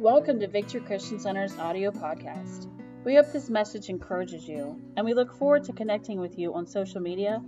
[0.00, 2.68] Welcome to Victory Christian Center's audio podcast.
[3.04, 6.66] We hope this message encourages you, and we look forward to connecting with you on
[6.66, 7.42] social media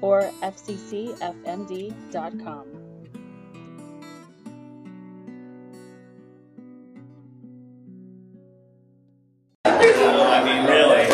[0.00, 1.18] or fccfmd.com.
[9.66, 11.04] I mean, really.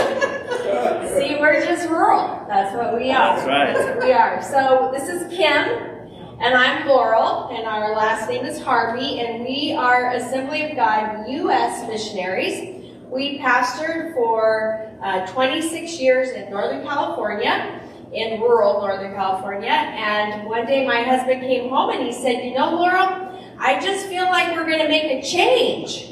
[1.08, 2.46] See, we're just rural.
[2.46, 3.34] That's what we are.
[3.34, 3.74] That's right.
[3.74, 4.40] That's what we are.
[4.40, 5.93] So this is Kim,
[6.40, 11.28] and I'm Laurel, and our last name is Harvey, and we are Assembly of God
[11.28, 11.86] U.S.
[11.88, 12.92] missionaries.
[13.08, 17.80] We pastored for uh, 26 years in Northern California,
[18.12, 22.54] in rural Northern California, and one day my husband came home and he said, you
[22.54, 26.10] know, Laurel, I just feel like we're going to make a change.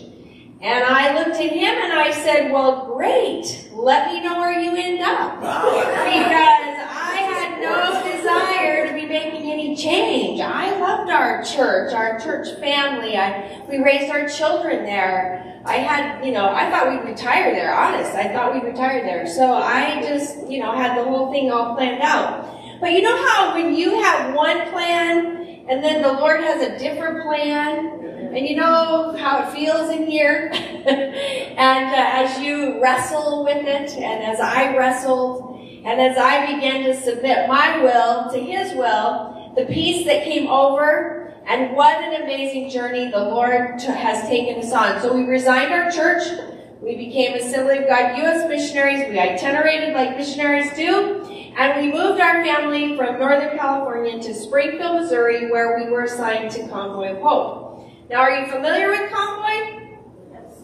[0.61, 3.69] And I looked at him and I said, well, great.
[3.73, 5.41] Let me know where you end up.
[5.41, 10.41] Because I had no desire to be making any change.
[10.41, 13.17] I loved our church, our church family.
[13.17, 15.61] I, we raised our children there.
[15.65, 18.13] I had, you know, I thought we'd retire there, honest.
[18.13, 19.27] I thought we'd retire there.
[19.27, 22.49] So I just, you know, had the whole thing all planned out.
[22.81, 26.79] But you know how when you have one plan and then the Lord has a
[26.79, 28.01] different plan,
[28.35, 30.51] and you know how it feels in here.
[30.53, 36.85] and uh, as you wrestle with it, and as I wrestled, and as I began
[36.85, 42.23] to submit my will to His will, the peace that came over, and what an
[42.23, 45.01] amazing journey the Lord has taken us on.
[45.03, 46.23] So we resigned our church.
[46.81, 48.49] We became Assembly of God U.S.
[48.49, 49.09] missionaries.
[49.09, 51.23] We itinerated like missionaries do.
[51.57, 56.51] And we moved our family from Northern California to Springfield, Missouri, where we were assigned
[56.53, 57.89] to Convoy of Hope.
[58.09, 59.97] Now, are you familiar with Convoy?
[60.33, 60.63] Yes.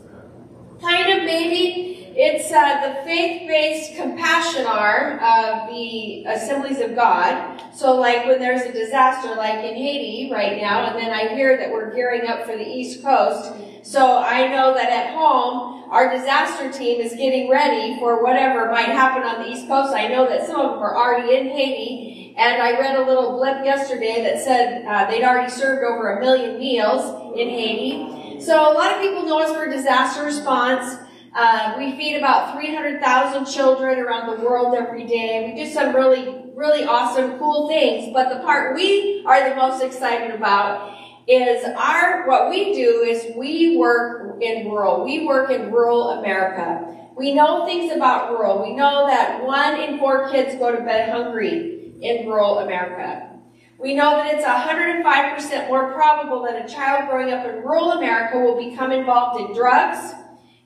[0.81, 1.98] Kind of, maybe.
[2.17, 7.63] It's uh, the faith-based compassion arm of the Assemblies of God.
[7.75, 11.57] So, like when there's a disaster, like in Haiti right now, and then I hear
[11.57, 13.53] that we're gearing up for the East Coast.
[13.83, 18.89] So I know that at home, our disaster team is getting ready for whatever might
[18.89, 19.95] happen on the East Coast.
[19.95, 23.39] I know that some of them are already in Haiti, and I read a little
[23.39, 28.41] blip yesterday that said uh, they'd already served over a million meals in Haiti.
[28.41, 30.99] So a lot of people know us for disaster response.
[31.39, 35.53] Uh, we feed about 300,000 children around the world every day.
[35.55, 38.13] We do some really, really awesome, cool things.
[38.13, 43.37] But the part we are the most excited about is our, what we do is
[43.37, 45.05] we work in rural.
[45.05, 46.93] We work in rural America.
[47.17, 48.61] We know things about rural.
[48.61, 53.31] We know that one in four kids go to bed hungry in rural America.
[53.79, 58.41] We know that it's 105% more probable that a child growing up in rural America
[58.41, 60.15] will become involved in drugs,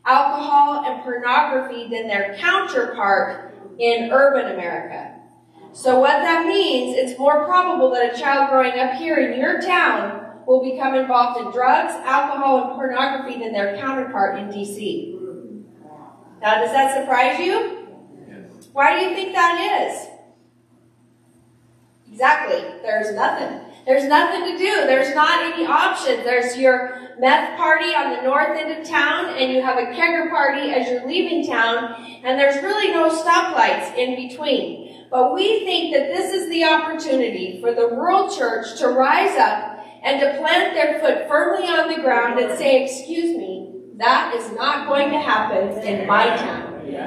[0.04, 5.14] alcohol, and pornography than their counterpart in urban America.
[5.72, 9.60] So what that means, it's more probable that a child growing up here in your
[9.60, 15.18] town will become involved in drugs, alcohol, and pornography than their counterpart in DC.
[16.40, 17.86] Now, does that surprise you?
[18.72, 20.08] Why do you think that is?
[22.10, 22.60] Exactly.
[22.82, 23.71] There's nothing.
[23.84, 24.86] There's nothing to do.
[24.86, 26.24] There's not any options.
[26.24, 30.30] There's your meth party on the north end of town, and you have a kegger
[30.30, 35.08] party as you're leaving town, and there's really no stoplights in between.
[35.10, 39.84] But we think that this is the opportunity for the rural church to rise up
[40.02, 44.52] and to plant their foot firmly on the ground and say, excuse me, that is
[44.52, 46.61] not going to happen in my town.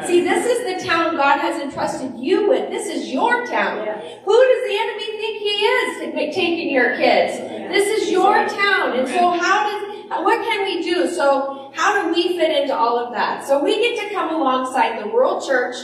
[0.06, 2.69] See, this is the town God has entrusted you with.
[2.69, 3.86] This is your town.
[4.25, 7.38] Who does the enemy think he is taking your kids?
[7.38, 9.00] This is your town.
[9.00, 11.09] And so how does, what can we do?
[11.09, 13.46] So how do we fit into all of that?
[13.46, 15.75] So we get to come alongside the rural church.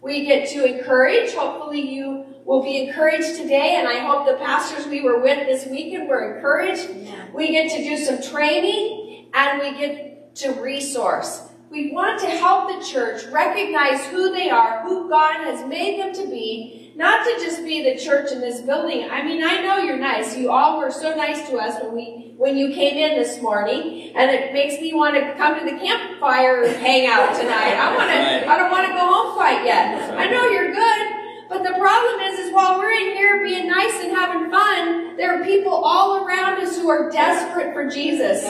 [0.00, 1.32] We get to encourage.
[1.34, 5.66] Hopefully you will be encouraged today, and I hope the pastors we were with this
[5.66, 6.88] weekend were encouraged.
[7.32, 11.48] We get to do some training, and we get to resource.
[11.74, 16.14] We want to help the church recognize who they are, who God has made them
[16.14, 19.10] to be, not to just be the church in this building.
[19.10, 20.36] I mean, I know you're nice.
[20.36, 24.12] You all were so nice to us when we when you came in this morning,
[24.14, 27.74] and it makes me want to come to the campfire hangout tonight.
[27.74, 28.48] I want to.
[28.48, 30.14] I don't want to go home quite yet.
[30.16, 31.24] I know you're good.
[31.48, 35.40] But the problem is, is while we're in here being nice and having fun, there
[35.40, 38.44] are people all around us who are desperate for Jesus.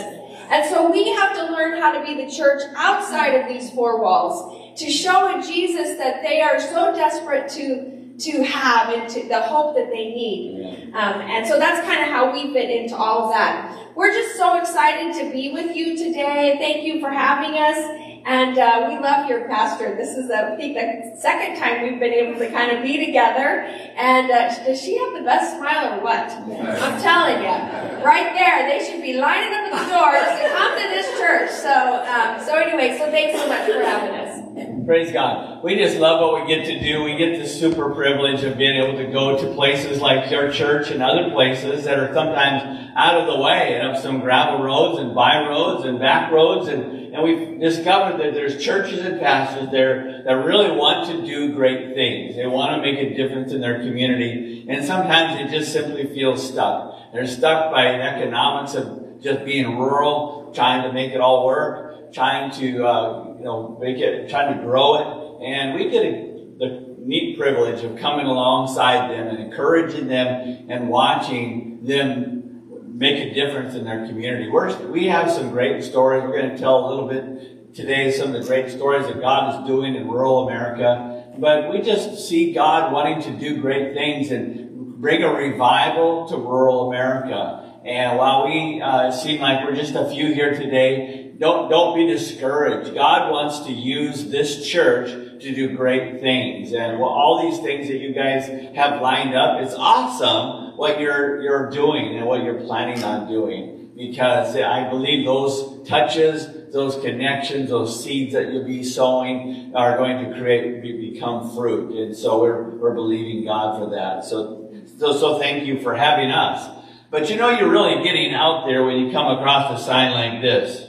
[0.50, 4.00] And so we have to learn how to be the church outside of these four
[4.00, 9.26] walls to show a Jesus that they are so desperate to to have and to
[9.26, 10.93] the hope that they need.
[10.94, 13.93] Um, and so that's kind of how we fit into all of that.
[13.96, 16.56] We're just so excited to be with you today.
[16.61, 18.03] Thank you for having us.
[18.26, 19.94] And uh, we love your pastor.
[19.96, 23.68] This is, I think, the second time we've been able to kind of be together.
[23.96, 26.30] And uh, does she have the best smile or what?
[26.30, 28.02] I'm telling you.
[28.04, 28.68] right there.
[28.68, 31.50] They should be lining up at the doors to come to this church.
[31.50, 34.44] So, um, so anyway, so thanks so much for having us.
[34.54, 35.64] Praise God.
[35.64, 37.02] We just love what we get to do.
[37.02, 40.92] We get the super privilege of being able to go to places like your church
[40.92, 45.00] and other places that are sometimes out of the way and have some gravel roads
[45.00, 46.68] and by roads and back roads.
[46.68, 51.52] And, and we've discovered that there's churches and pastors there that really want to do
[51.52, 52.36] great things.
[52.36, 54.66] They want to make a difference in their community.
[54.68, 57.12] And sometimes they just simply feel stuck.
[57.12, 62.12] They're stuck by the economics of just being rural, trying to make it all work,
[62.12, 63.99] trying to, uh, you know, make
[64.31, 65.46] trying to grow it.
[65.46, 70.88] And we get a, the neat privilege of coming alongside them and encouraging them and
[70.88, 74.49] watching them make a difference in their community.
[74.49, 76.23] We're, we have some great stories.
[76.23, 79.61] We're going to tell a little bit today some of the great stories that God
[79.61, 81.35] is doing in rural America.
[81.38, 86.37] But we just see God wanting to do great things and bring a revival to
[86.38, 87.61] rural America.
[87.85, 92.06] And while we uh, seem like we're just a few here today, don't don't be
[92.06, 92.94] discouraged.
[92.94, 95.11] God wants to use this church
[95.43, 99.75] to do great things, and all these things that you guys have lined up, it's
[99.75, 103.91] awesome what you're you're doing and what you're planning on doing.
[103.94, 110.25] Because I believe those touches, those connections, those seeds that you'll be sowing are going
[110.25, 110.82] to create
[111.12, 114.25] become fruit, and so we're we're believing God for that.
[114.25, 116.70] So so so thank you for having us.
[117.11, 120.41] But you know you're really getting out there when you come across a sign like
[120.41, 120.83] this.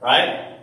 [0.00, 0.58] Right?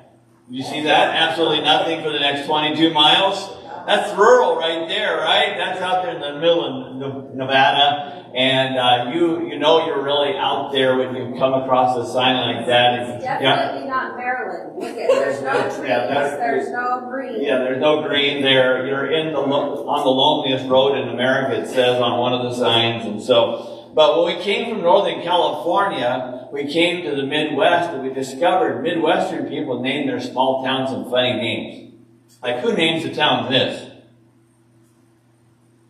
[0.50, 1.16] You see that?
[1.16, 3.58] Absolutely nothing for the next 22 miles.
[3.88, 5.56] That's rural right there, right?
[5.58, 8.26] That's out there in the middle of Nevada.
[8.36, 12.36] And uh, you you know you're really out there when you come across a sign
[12.36, 13.00] like that.
[13.00, 13.90] It's definitely yeah.
[13.90, 14.78] not Maryland.
[14.78, 15.90] Look at, there's no trees.
[15.90, 17.42] Yeah, there's no green.
[17.42, 18.86] Yeah, there's no green there.
[18.86, 21.62] You're in the on the loneliest road in America.
[21.62, 23.92] It says on one of the signs, and so.
[23.96, 28.82] But when we came from Northern California, we came to the Midwest and we discovered
[28.82, 31.94] Midwestern people name their small towns some funny names.
[32.42, 33.92] Like who names a town this?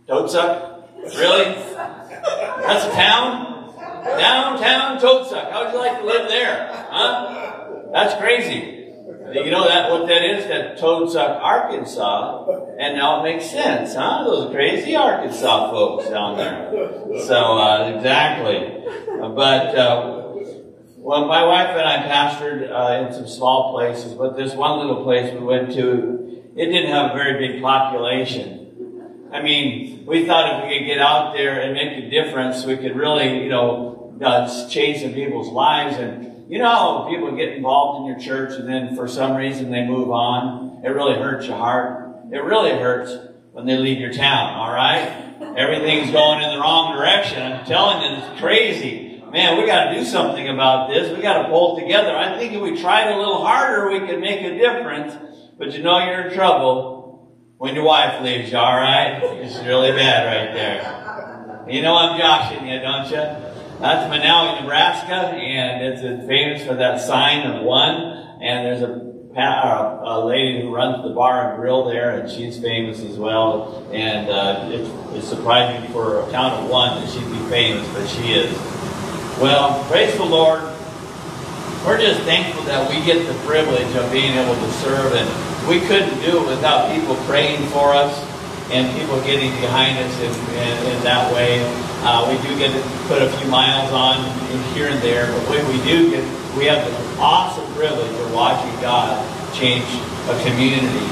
[0.08, 0.88] Toadsuck?
[1.04, 1.56] Really?
[1.74, 3.74] That's a town?
[4.04, 5.52] Downtown Toadsuck.
[5.52, 6.88] How would you like to live there?
[6.90, 7.66] Huh?
[7.92, 8.76] That's crazy.
[9.34, 10.48] You know that what that is?
[10.48, 12.48] That Toadsuck, Arkansas.
[12.80, 14.24] And now it makes sense, huh?
[14.24, 16.72] Those crazy Arkansas folks down there.
[17.26, 18.86] So, uh, exactly.
[19.20, 20.27] But, uh,
[21.08, 25.06] well, my wife and I pastored uh, in some small places, but this one little
[25.06, 29.30] place we went to, it didn't have a very big population.
[29.32, 32.76] I mean, we thought if we could get out there and make a difference, we
[32.76, 35.96] could really, you know, uh, change some people's lives.
[35.96, 39.86] And you know, people get involved in your church and then for some reason they
[39.86, 40.82] move on.
[40.84, 42.18] It really hurts your heart.
[42.34, 43.16] It really hurts
[43.54, 45.24] when they leave your town, all right?
[45.56, 47.42] Everything's going in the wrong direction.
[47.42, 49.07] I'm telling you, it's crazy.
[49.38, 51.16] Man, we got to do something about this.
[51.16, 52.18] We got to pull it together.
[52.18, 55.14] I think if we tried a little harder, we could make a difference.
[55.60, 59.22] But you know you're in trouble when your wife leaves you, all right?
[59.22, 61.66] It's really bad right there.
[61.70, 63.18] You know I'm joshing you, don't you?
[63.80, 67.94] That's Monowi, Nebraska, and it's famous for that sign of one.
[68.42, 69.06] And there's a
[69.38, 73.88] uh, a lady who runs the bar and grill there, and she's famous as well.
[73.94, 78.08] And uh, it's, it's surprising for a town of one that she'd be famous, but
[78.08, 78.77] she is.
[79.38, 80.66] Well, praise the Lord.
[81.86, 85.30] We're just thankful that we get the privilege of being able to serve, and
[85.70, 88.18] we couldn't do it without people praying for us
[88.74, 91.62] and people getting behind us in, in, in that way.
[92.02, 94.18] Uh, we do get to put a few miles on
[94.74, 96.26] here and there, but when we do get,
[96.58, 99.22] we have the awesome privilege of watching God
[99.54, 99.86] change
[100.34, 101.06] a community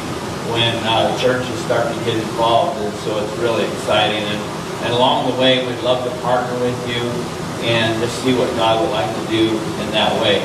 [0.50, 2.82] when uh, churches start to get involved.
[2.82, 4.18] And so it's really exciting.
[4.18, 4.42] And,
[4.82, 8.82] and along the way, we'd love to partner with you and just see what God
[8.82, 10.42] would like to do in that way.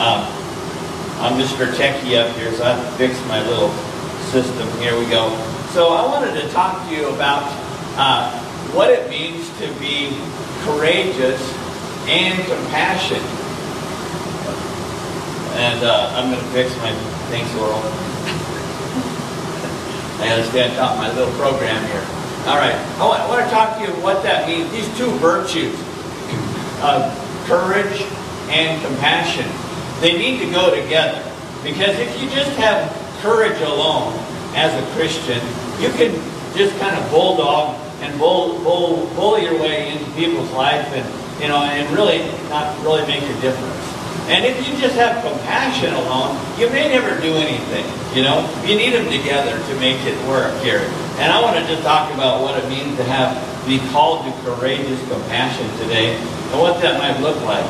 [0.00, 0.24] Um,
[1.20, 1.66] I'm Mr.
[1.72, 3.70] Techie up here, so I fixed my little
[4.32, 4.68] system.
[4.78, 5.28] Here we go.
[5.72, 7.42] So I wanted to talk to you about
[7.96, 8.38] uh,
[8.72, 10.16] what it means to be
[10.64, 11.40] courageous
[12.08, 13.22] and compassionate
[15.56, 16.92] and uh, I'm going to fix my
[17.32, 17.80] thanks, Laurel.
[20.20, 22.04] I got to stay on top of my little program here.
[22.44, 24.70] All right, I want, I want to talk to you what that means.
[24.70, 25.72] These two virtues,
[26.80, 27.08] uh,
[27.46, 28.02] courage
[28.48, 29.46] and compassion,
[30.00, 31.22] they need to go together.
[31.62, 32.90] Because if you just have
[33.22, 34.12] courage alone
[34.54, 35.40] as a Christian,
[35.80, 36.14] you can
[36.56, 41.48] just kind of bulldog and bull, bull, bull your way into people's life and, you
[41.48, 42.18] know, and really
[42.48, 43.96] not really make a difference.
[44.28, 47.86] And if you just have compassion alone, you may never do anything.
[48.16, 50.80] You know, you need them together to make it work here.
[51.18, 54.32] And I want to just talk about what it means to have be called to
[54.42, 56.14] courageous compassion today.
[56.52, 57.66] And what that might look like.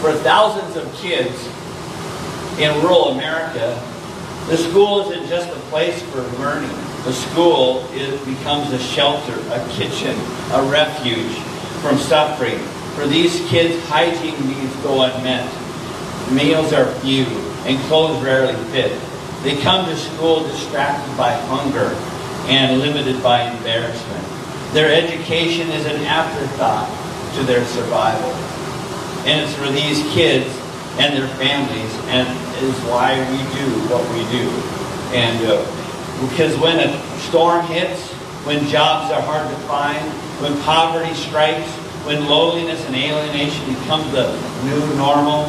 [0.00, 1.34] For thousands of kids
[2.58, 3.80] in rural America,
[4.48, 6.70] the school isn't just a place for learning.
[7.04, 10.16] The school is, becomes a shelter, a kitchen,
[10.52, 11.36] a refuge
[11.82, 12.58] from suffering.
[12.94, 15.46] For these kids, hygiene needs go unmet.
[16.32, 17.26] Meals are few,
[17.66, 18.98] and clothes rarely fit.
[19.42, 21.94] They come to school distracted by hunger
[22.48, 24.24] and limited by embarrassment.
[24.72, 26.88] Their education is an afterthought
[27.36, 28.30] to their survival.
[29.26, 30.48] And it's for these kids
[30.98, 32.26] and their families, and
[32.64, 34.48] is why we do what we do.
[35.14, 35.62] And uh,
[36.28, 38.10] because when a storm hits,
[38.44, 40.04] when jobs are hard to find,
[40.42, 41.70] when poverty strikes,
[42.04, 44.32] when loneliness and alienation become the
[44.64, 45.44] new normal,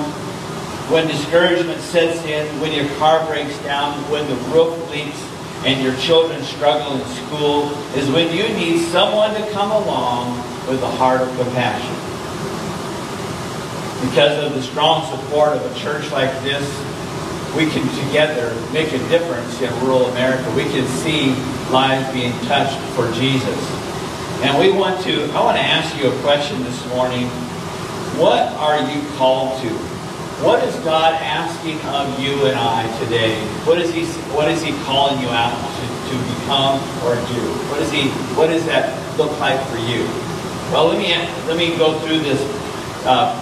[0.92, 5.20] when discouragement sets in, when your car breaks down, when the roof leaks,
[5.66, 10.38] and your children struggle in school, is when you need someone to come along
[10.70, 11.96] with a heart of compassion.
[14.10, 16.64] Because of the strong support of a church like this,
[17.58, 20.46] we can together make a difference in rural America.
[20.56, 21.34] We can see
[21.72, 23.60] lives being touched for Jesus.
[24.46, 27.28] And we want to, I want to ask you a question this morning.
[28.22, 29.70] What are you called to?
[30.46, 33.36] What is God asking of you and I today?
[33.66, 37.42] What is He What is He calling you out to, to become or do?
[37.68, 38.08] What is He
[38.38, 40.29] What does that look like for you?
[40.72, 41.10] Well, let me
[41.48, 42.42] let me go through this
[43.06, 43.34] uh,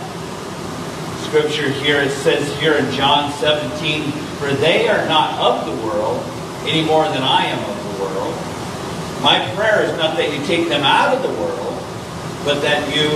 [1.27, 1.99] scripture here.
[2.01, 6.23] It says here in John 17, "For they are not of the world
[6.65, 8.33] any more than I am of the world.
[9.23, 11.83] My prayer is not that you take them out of the world,
[12.45, 13.09] but that you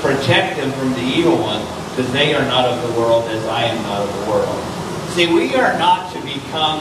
[0.00, 3.64] protect them from the evil one." because they are not of the world as I
[3.64, 4.56] am not of the world.
[5.14, 6.78] See, we are not to become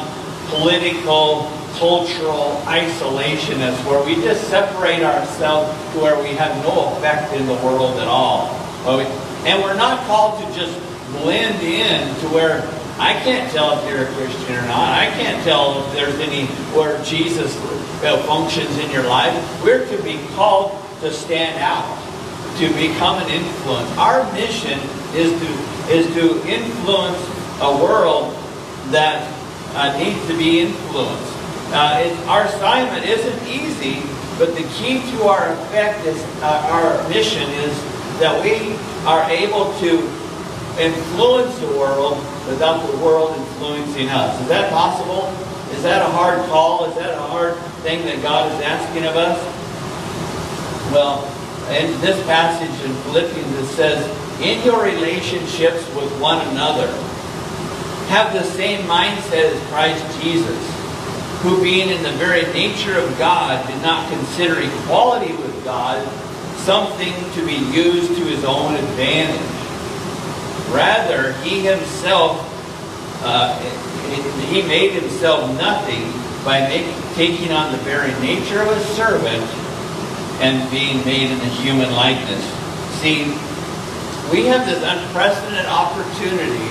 [0.49, 7.45] political, cultural isolationists where we just separate ourselves to where we have no effect in
[7.47, 8.49] the world at all.
[9.45, 10.77] And we're not called to just
[11.21, 12.61] blend in to where
[12.99, 14.89] I can't tell if you're a Christian or not.
[14.89, 17.55] I can't tell if there's any where Jesus
[18.25, 19.63] functions in your life.
[19.63, 22.03] We're to be called to stand out
[22.57, 23.89] to become an influence.
[23.97, 24.79] Our mission
[25.13, 27.17] is to is to influence
[27.61, 28.33] a world
[28.91, 29.21] that
[29.75, 31.36] uh, needs to be influenced.
[31.73, 34.01] Uh, it, our assignment isn't easy,
[34.37, 37.75] but the key to our effect is uh, our mission is
[38.19, 39.99] that we are able to
[40.79, 44.39] influence the world without the world influencing us.
[44.41, 45.27] Is that possible?
[45.75, 46.85] Is that a hard call?
[46.85, 49.37] Is that a hard thing that God is asking of us?
[50.93, 51.25] Well,
[51.69, 56.87] in this passage in Philippians, it says, in your relationships with one another,
[58.07, 60.76] have the same mindset as Christ Jesus,
[61.41, 66.05] who being in the very nature of God did not consider equality with God
[66.67, 69.39] something to be used to his own advantage.
[70.73, 72.41] Rather, he himself,
[73.23, 73.57] uh,
[74.49, 76.11] he made himself nothing
[76.43, 79.43] by making, taking on the very nature of a servant
[80.41, 82.43] and being made in the human likeness.
[82.99, 83.25] See,
[84.31, 86.67] we have this unprecedented opportunity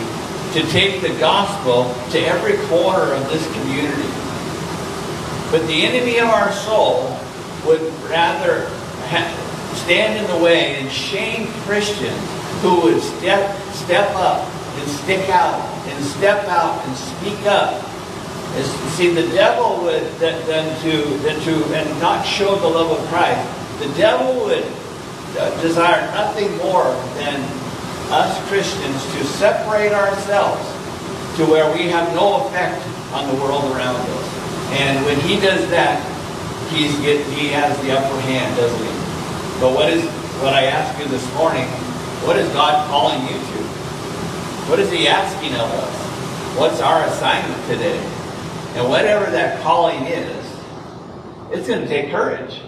[0.52, 4.25] to take the gospel to every corner of this community.
[5.50, 7.18] But the enemy of our soul
[7.66, 8.68] would rather
[9.74, 12.20] stand in the way and shame Christians
[12.62, 14.44] who would step, step up
[14.76, 17.84] and stick out and step out and speak up.
[18.96, 23.56] See, the devil would then to, then to and not show the love of Christ
[23.78, 24.64] the devil would
[25.38, 26.84] uh, desire nothing more
[27.20, 27.40] than
[28.10, 30.64] us Christians to separate ourselves
[31.36, 34.35] to where we have no effect on the world around us.
[34.72, 36.02] And when he does that,
[36.72, 39.60] he's get, he has the upper hand, doesn't he?
[39.60, 40.04] But what is
[40.42, 41.66] what I ask you this morning?
[42.26, 43.62] What is God calling you to?
[44.68, 46.58] What is he asking of us?
[46.58, 47.98] What's our assignment today?
[48.74, 50.46] And whatever that calling is,
[51.50, 52.60] it's going to take courage.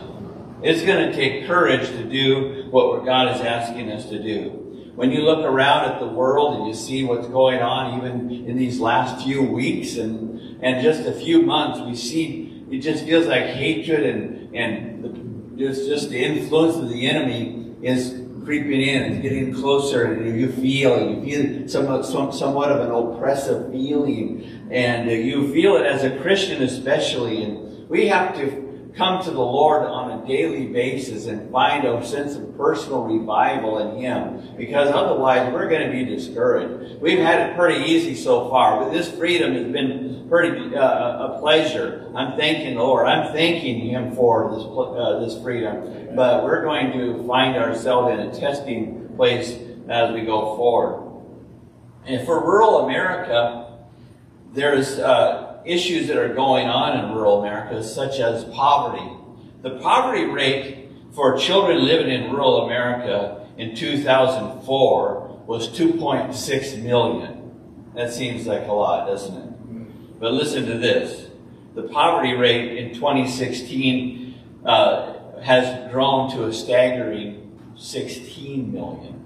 [0.62, 4.92] It's going to take courage to do what God is asking us to do.
[4.94, 8.56] When you look around at the world and you see what's going on, even in
[8.56, 13.26] these last few weeks and, and just a few months, we see it just feels
[13.26, 19.02] like hatred and, and the, it's just the influence of the enemy is creeping in
[19.04, 24.68] and getting closer and you feel you feel somewhat, somewhat of an oppressive feeling.
[24.70, 28.67] And you feel it as a Christian especially and we have to
[28.98, 33.78] come to the Lord on a daily basis and find a sense of personal revival
[33.78, 34.56] in Him.
[34.56, 37.00] Because otherwise, we're going to be discouraged.
[37.00, 41.38] We've had it pretty easy so far, but this freedom has been pretty uh, a
[41.38, 42.10] pleasure.
[42.14, 43.06] I'm thanking the Lord.
[43.06, 46.16] I'm thanking Him for this uh, this freedom.
[46.16, 49.56] But we're going to find ourselves in a testing place
[49.88, 51.04] as we go forward.
[52.04, 53.78] And for rural America,
[54.52, 59.10] there's uh, issues that are going on in rural America, such as poverty.
[59.62, 67.90] The poverty rate for children living in rural America in 2004 was 2.6 million.
[67.94, 70.20] That seems like a lot, doesn't it?
[70.20, 71.30] But listen to this.
[71.74, 74.34] The poverty rate in 2016
[74.64, 79.17] uh, has grown to a staggering 16 million.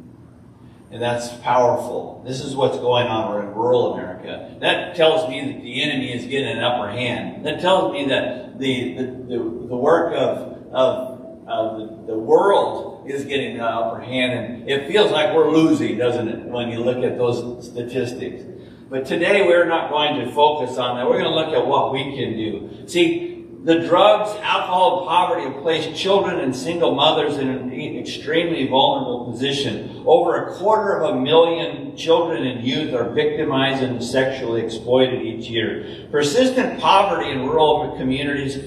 [0.93, 2.23] And that's powerful.
[2.27, 4.55] This is what's going on in rural America.
[4.61, 7.47] That tells me that the enemy is getting an upper hand.
[7.47, 13.09] That tells me that the, the, the, the work of, of, of the, the world
[13.09, 14.33] is getting an upper hand.
[14.33, 18.45] And it feels like we're losing, doesn't it, when you look at those statistics.
[18.91, 21.07] But today we're not going to focus on that.
[21.07, 22.87] We're going to look at what we can do.
[22.87, 23.32] See,
[23.65, 29.31] the drugs, alcohol, and poverty have placed children and single mothers in an extremely vulnerable
[29.31, 30.03] position.
[30.05, 35.49] Over a quarter of a million children and youth are victimized and sexually exploited each
[35.49, 36.09] year.
[36.11, 38.59] Persistent poverty in rural communities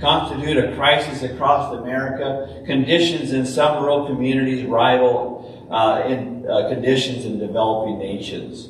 [0.00, 2.62] constitute a crisis across America.
[2.64, 8.68] Conditions in some rural communities rival uh, in uh, conditions in developing nations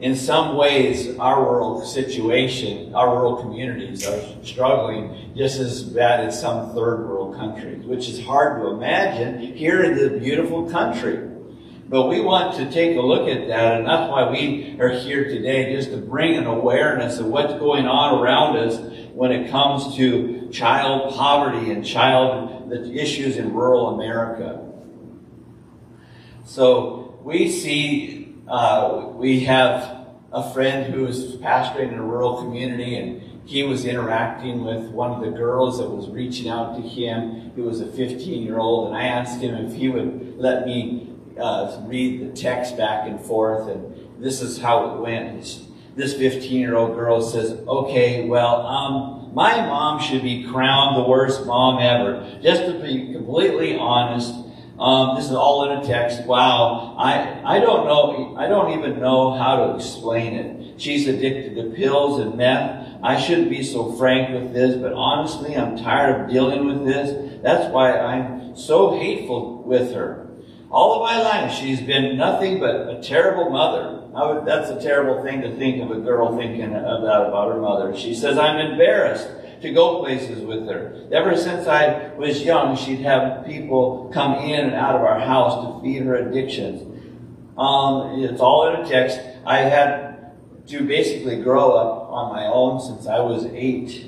[0.00, 6.40] in some ways, our rural situation, our rural communities are struggling just as bad as
[6.40, 11.30] some third world countries, which is hard to imagine here in the beautiful country.
[11.88, 15.24] But we want to take a look at that, and that's why we are here
[15.24, 18.78] today, just to bring an awareness of what's going on around us
[19.12, 24.60] when it comes to child poverty and child the issues in rural America.
[26.44, 32.96] So we see uh, we have a friend who is pastoring in a rural community
[32.96, 37.52] and he was interacting with one of the girls that was reaching out to him.
[37.54, 41.12] He was a 15 year old and I asked him if he would let me
[41.38, 45.60] uh, read the text back and forth and this is how it went.
[45.96, 51.08] This 15 year old girl says, okay, well, um, my mom should be crowned the
[51.08, 52.38] worst mom ever.
[52.42, 54.34] Just to be completely honest,
[54.78, 56.24] um, this is all in a text.
[56.26, 56.96] Wow.
[56.98, 58.36] I, I don't know.
[58.36, 60.80] I don't even know how to explain it.
[60.80, 62.88] She's addicted to pills and meth.
[63.02, 67.42] I shouldn't be so frank with this, but honestly, I'm tired of dealing with this.
[67.42, 70.28] That's why I'm so hateful with her.
[70.70, 74.00] All of my life, she's been nothing but a terrible mother.
[74.12, 77.96] Would, that's a terrible thing to think of a girl thinking about, about her mother.
[77.96, 79.28] She says, I'm embarrassed
[79.64, 81.08] to go places with her.
[81.10, 85.54] Ever since I was young, she'd have people come in and out of our house
[85.64, 86.82] to feed her addictions.
[87.56, 89.20] Um, it's all in a text.
[89.46, 90.32] I had
[90.68, 94.06] to basically grow up on my own since I was eight.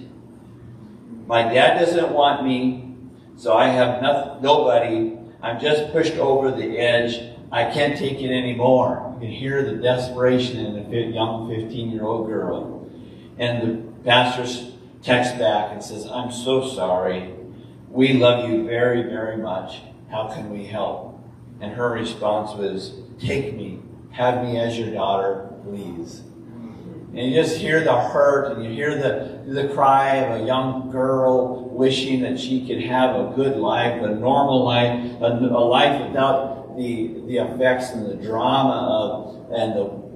[1.26, 2.94] My dad doesn't want me,
[3.36, 5.18] so I have nothing, nobody.
[5.42, 7.34] I'm just pushed over the edge.
[7.50, 9.14] I can't take it anymore.
[9.14, 12.90] You can hear the desperation in a young 15 year old girl.
[13.38, 14.75] And the pastor's
[15.06, 17.32] texts back and says, I'm so sorry.
[17.88, 19.80] We love you very, very much.
[20.10, 21.24] How can we help?
[21.60, 23.80] And her response was, Take me.
[24.10, 26.22] Have me as your daughter, please.
[27.14, 30.90] And you just hear the hurt and you hear the, the cry of a young
[30.90, 36.08] girl wishing that she could have a good life, a normal life, a, a life
[36.08, 40.06] without the, the effects and the drama of and the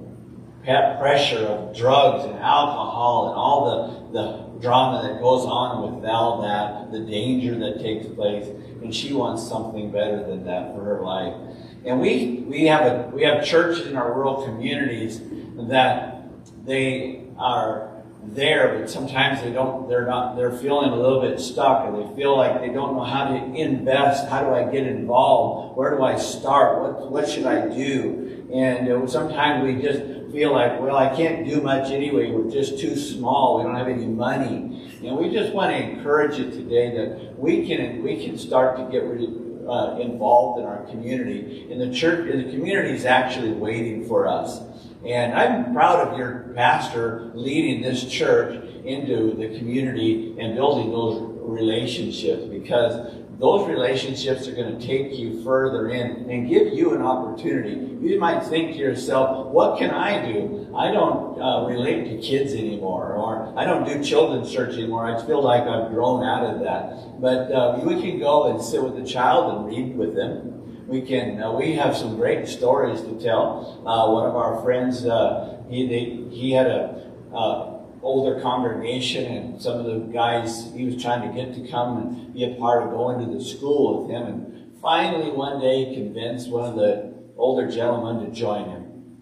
[0.99, 6.41] pressure of drugs and alcohol and all the, the drama that goes on with all
[6.41, 8.47] that, the danger that takes place,
[8.81, 11.33] and she wants something better than that for her life.
[11.85, 15.21] And we we have a we have churches in our rural communities
[15.69, 16.23] that
[16.65, 17.91] they are
[18.23, 22.15] there, but sometimes they don't they're not they're feeling a little bit stuck and they
[22.15, 26.03] feel like they don't know how to invest, how do I get involved, where do
[26.03, 28.40] I start, what what should I do?
[28.53, 32.31] And uh, sometimes we just feel like, well, I can't do much anyway.
[32.31, 33.57] We're just too small.
[33.57, 34.99] We don't have any money.
[35.03, 38.83] And we just want to encourage you today that we can we can start to
[38.91, 41.67] get uh, involved in our community.
[41.71, 44.59] And the church, and the community is actually waiting for us.
[45.05, 51.21] And I'm proud of your pastor leading this church into the community and building those
[51.41, 57.01] relationships because those relationships are going to take you further in and give you an
[57.01, 57.71] opportunity.
[57.99, 60.71] You might think to yourself, what can I do?
[60.77, 65.07] I don't uh, relate to kids anymore, or I don't do children's church anymore.
[65.07, 67.19] I feel like I've grown out of that.
[67.19, 70.87] But uh, we can go and sit with the child and read with them.
[70.87, 71.41] We can.
[71.41, 73.81] Uh, we have some great stories to tell.
[73.87, 79.61] Uh, one of our friends, uh, he they, he had a uh, older congregation and
[79.61, 82.83] some of the guys he was trying to get to come and be a part
[82.83, 86.75] of going to the school with him and finally one day he convinced one of
[86.75, 87.11] the
[87.41, 89.17] older gentlemen to join him.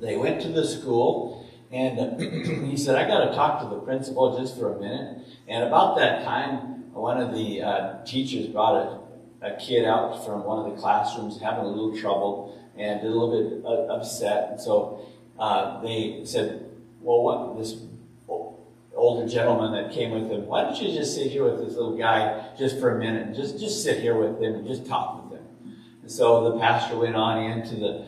[0.00, 2.20] They went to the school and
[2.70, 5.26] he said, I got to talk to the principal just for a minute.
[5.48, 8.76] And about that time, one of the uh, teachers brought
[9.42, 13.04] a, a kid out from one of the classrooms having a little trouble and a
[13.04, 14.52] little bit uh, upset.
[14.52, 15.06] And so
[15.38, 17.76] uh, they said, well, what, this
[18.96, 21.96] older gentleman that came with him, why don't you just sit here with this little
[21.96, 25.24] guy just for a minute and just, just sit here with him and just talk
[25.24, 25.46] with him.
[26.02, 28.06] And so the pastor went on into the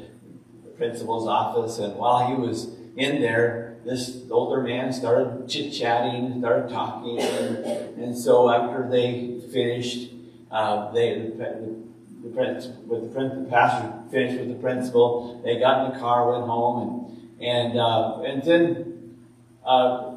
[0.76, 7.20] principal's office and while he was in there, this older man started chit-chatting, started talking,
[7.20, 7.64] and,
[7.98, 10.10] and so after they finished,
[10.50, 11.84] uh, they, the,
[12.22, 16.32] the, the, with the, the pastor finished with the principal, they got in the car,
[16.32, 19.16] went home, and, and, uh, and then,
[19.64, 20.15] uh,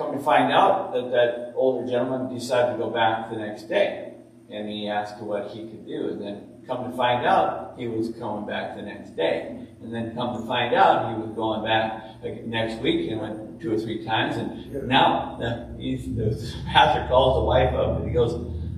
[0.00, 4.14] come to find out that that older gentleman decided to go back the next day.
[4.50, 6.08] And he asked what he could do.
[6.08, 9.66] And then come to find out, he was coming back the next day.
[9.82, 13.74] And then come to find out, he was going back next week and went two
[13.74, 14.36] or three times.
[14.36, 18.32] And now the, the pastor calls the wife up and he goes,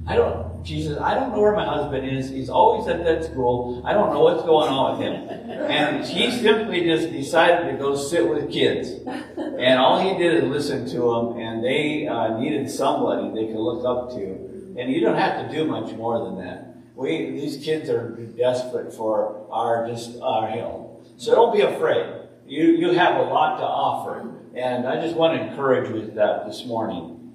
[0.07, 2.29] I don't, she says, I don't know where my husband is.
[2.31, 3.83] He's always at that school.
[3.85, 5.15] I don't know what's going on with him.
[5.71, 8.91] And he simply just decided to go sit with kids.
[9.63, 13.61] And all he did is listen to them, and they uh, needed somebody they could
[13.61, 14.75] look up to.
[14.79, 16.77] And you don't have to do much more than that.
[16.95, 21.07] We, these kids are desperate for our just our help.
[21.17, 22.29] So don't be afraid.
[22.47, 24.29] You, you have a lot to offer.
[24.55, 27.33] And I just want to encourage you with that this morning.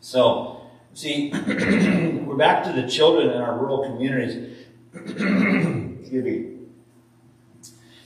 [0.00, 0.56] So,
[0.96, 1.30] See,
[2.26, 4.56] we're back to the children in our rural communities.
[4.94, 6.52] Excuse me.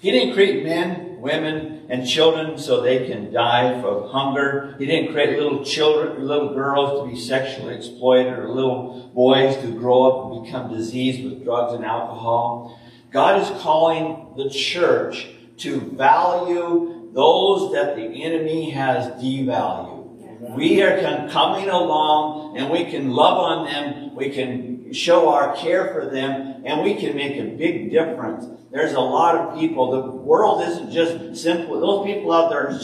[0.00, 4.76] He didn't create men, women, and children so they can die of hunger.
[4.78, 9.72] He didn't create little children, little girls to be sexually exploited, or little boys to
[9.72, 12.80] grow up and become diseased with drugs and alcohol.
[13.10, 15.26] God is calling the church
[15.58, 20.54] to value those that the enemy has devalued.
[20.56, 24.14] We are coming along and we can love on them.
[24.14, 28.46] We can show our care for them and we can make a big difference.
[28.70, 29.90] There's a lot of people.
[29.90, 31.80] The world isn't just simple.
[31.80, 32.78] Those people out there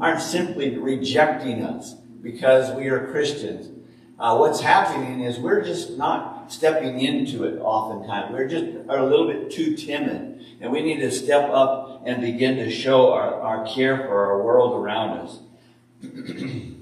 [0.00, 3.70] aren't simply rejecting us because we are Christians.
[4.18, 8.32] Uh, what's happening is we're just not stepping into it oftentimes.
[8.32, 10.44] We're just are a little bit too timid.
[10.60, 14.42] And we need to step up and begin to show our, our care for our
[14.42, 15.38] world around us.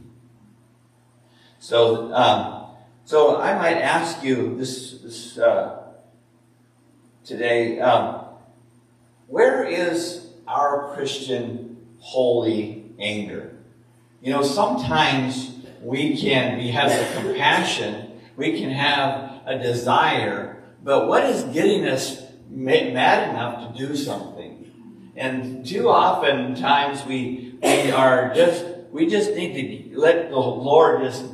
[1.62, 2.61] So, um,
[3.04, 5.82] so I might ask you this, this uh,
[7.24, 8.24] today: um,
[9.26, 13.56] Where is our Christian holy anger?
[14.20, 21.24] You know, sometimes we can be have compassion, we can have a desire, but what
[21.24, 24.70] is getting us mad enough to do something?
[25.16, 31.02] And too often times we we are just we just need to let the Lord
[31.02, 31.24] just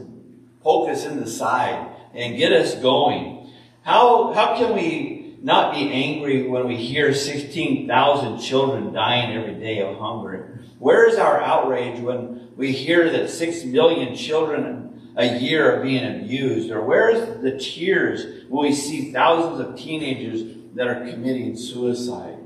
[0.63, 3.51] poke us in the side and get us going.
[3.83, 9.81] How, how can we not be angry when we hear 16,000 children dying every day
[9.81, 10.61] of hunger?
[10.79, 16.23] Where is our outrage when we hear that 6 million children a year are being
[16.23, 16.71] abused?
[16.71, 22.37] Or where is the tears when we see thousands of teenagers that are committing suicide?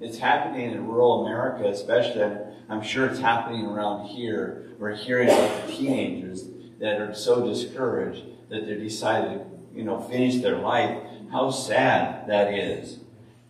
[0.00, 2.22] It's happening in rural America, especially.
[2.68, 4.74] I'm sure it's happening around here.
[4.78, 6.44] We're hearing about the teenagers
[6.78, 11.02] that are so discouraged that they decided to, you know, finish their life.
[11.30, 12.98] How sad that is.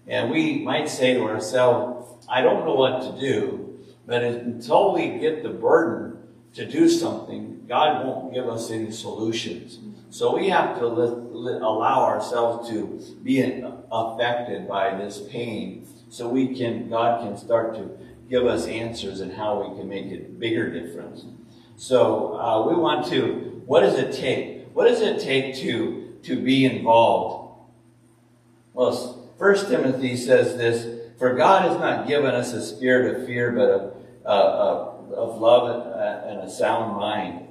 [0.06, 5.18] And we might say to ourselves, I don't know what to do, but until we
[5.18, 6.18] get the burden
[6.54, 9.78] to do something, God won't give us any solutions.
[10.10, 13.40] So we have to let, let, allow ourselves to be
[13.92, 17.90] affected by this pain so we can, God can start to
[18.30, 21.24] give us answers and how we can make a bigger difference.
[21.76, 24.68] So uh, we want to, what does it take?
[24.72, 27.60] What does it take to, to be involved?
[28.72, 33.52] Well, First Timothy says this, for God has not given us a spirit of fear,
[33.52, 35.86] but of, uh, uh of love
[36.26, 37.46] and a sound mind.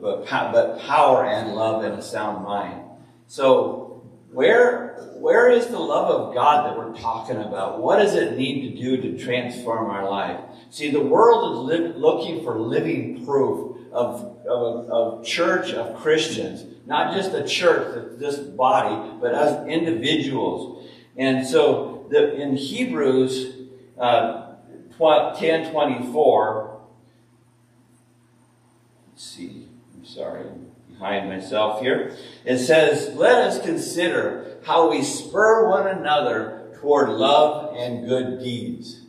[0.00, 2.82] But, power and love and a sound mind.
[3.26, 7.80] So, where where is the love of God that we're talking about?
[7.80, 10.40] What does it need to do to transform our life?
[10.70, 16.64] See, the world is looking for living proof of, of, of church, of Christians.
[16.86, 20.88] Not just the church, this body, but as individuals.
[21.16, 23.54] And so the, in Hebrews
[23.98, 24.54] uh,
[24.98, 26.80] 10 24,
[29.10, 32.16] let's see, I'm sorry, I'm behind myself here.
[32.44, 39.02] It says, Let us consider how we spur one another toward love and good deeds.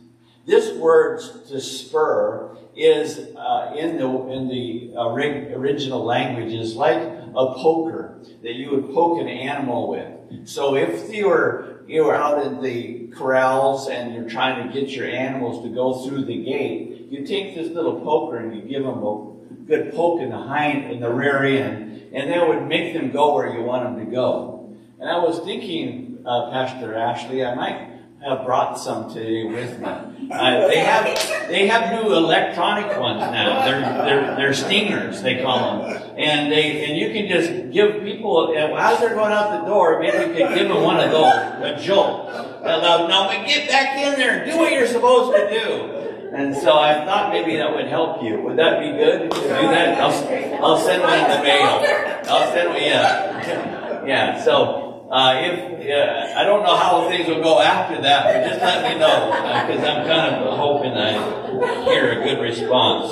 [0.46, 6.96] This word to spur is uh, in the in the uh, original language is like
[6.96, 10.48] a poker that you would poke an animal with.
[10.48, 14.90] So if you were you were out in the corrals and you're trying to get
[14.90, 18.84] your animals to go through the gate, you take this little poker and you give
[18.84, 19.30] them a
[19.66, 23.34] good poke in the hind in the rear end, and that would make them go
[23.34, 24.76] where you want them to go.
[24.98, 27.90] And I was thinking, uh, Pastor Ashley, I might
[28.24, 30.19] have brought some today with me.
[30.30, 31.04] Uh, they have
[31.48, 33.64] they have new electronic ones now.
[33.64, 38.54] They're they're they're stingers they call them, and they and you can just give people
[38.56, 39.98] as they're going out the door.
[39.98, 42.28] Maybe you could give them one of those a jolt.
[42.62, 45.96] Now, now get back in there and do what you're supposed to do.
[46.32, 48.40] And so I thought maybe that would help you.
[48.42, 50.00] Would that be good do that?
[50.00, 52.22] I'll, I'll send one in the mail.
[52.28, 52.80] I'll send one.
[52.80, 54.44] Yeah, yeah.
[54.44, 54.89] So.
[55.10, 58.92] Uh, if uh, I don't know how things will go after that, but just let
[58.92, 59.26] me know
[59.66, 63.10] because uh, I'm kind of hoping I hear a good response.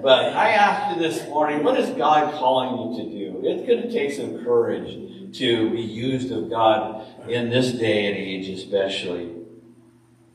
[0.00, 3.40] But I asked you this morning, what is God calling you to do?
[3.42, 8.16] It's going to take some courage to be used of God in this day and
[8.16, 9.34] age, especially.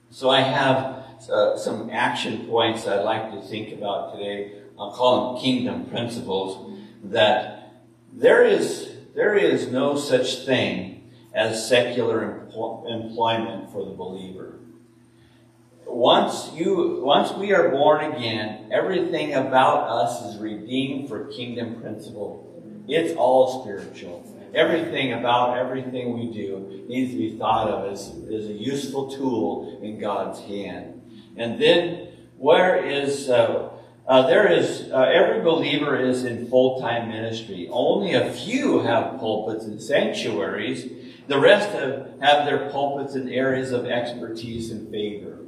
[0.09, 4.59] So I have uh, some action points I'd like to think about today.
[4.77, 6.81] I'll call them kingdom principles.
[7.01, 7.71] That
[8.11, 12.47] there is there is no such thing as secular
[12.87, 14.55] employment for the believer.
[15.85, 22.63] Once you, once we are born again, everything about us is redeemed for kingdom principle.
[22.87, 24.29] It's all spiritual.
[24.55, 29.79] Everything about everything we do needs to be thought of as, as a useful tool
[29.81, 31.01] in God's hand.
[31.37, 33.69] And then, where is uh,
[34.07, 37.69] uh, there is, uh, every believer is in full-time ministry.
[37.71, 40.91] Only a few have pulpits and sanctuaries.
[41.27, 45.42] The rest have, have their pulpits in areas of expertise and favor.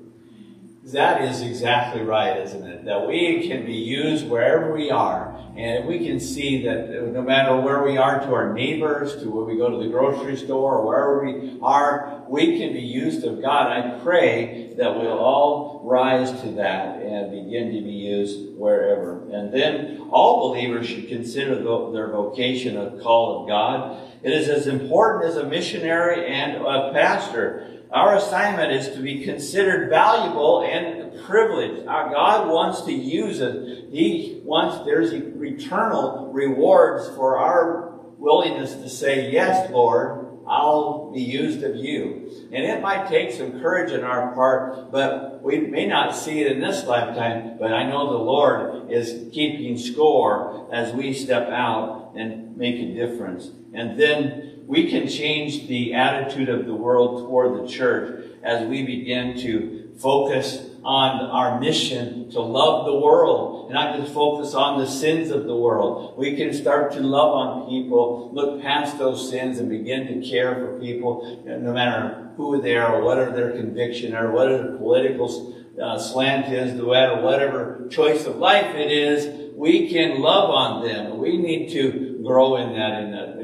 [0.92, 2.86] That is exactly right, isn't it?
[2.86, 5.36] That we can be used wherever we are.
[5.58, 9.32] And we can see that uh, no matter where we are to our neighbors, to
[9.32, 13.24] where we go to the grocery store, or wherever we are, we can be used
[13.24, 13.72] of God.
[13.72, 19.24] I pray that we'll all rise to that and begin to be used wherever.
[19.32, 23.98] And then all believers should consider their vocation a call of God.
[24.22, 27.75] It is as important as a missionary and a pastor.
[27.96, 31.88] Our assignment is to be considered valuable and privileged.
[31.88, 33.56] Our God wants to use us.
[33.90, 41.64] He wants, there's eternal rewards for our willingness to say, yes, Lord, I'll be used
[41.64, 42.30] of you.
[42.52, 46.52] And it might take some courage on our part, but we may not see it
[46.52, 52.12] in this lifetime, but I know the Lord is keeping score as we step out
[52.18, 53.52] and make a difference.
[53.74, 58.84] And then we can change the attitude of the world toward the church as we
[58.84, 64.80] begin to focus on our mission to love the world and not just focus on
[64.80, 66.16] the sins of the world.
[66.18, 70.54] We can start to love on people, look past those sins and begin to care
[70.56, 74.78] for people no matter who they are, what are their conviction or what are their
[74.78, 80.50] political uh, slant is, no matter whatever choice of life it is, we can love
[80.50, 81.18] on them.
[81.18, 83.35] We need to grow in that in, a,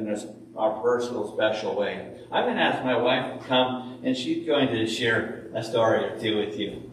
[0.55, 2.07] our personal special way.
[2.31, 6.05] I'm going to ask my wife to come and she's going to share a story
[6.05, 6.91] or two with you.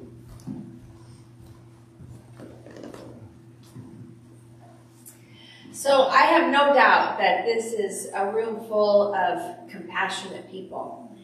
[5.73, 11.16] So I have no doubt that this is a room full of compassionate people.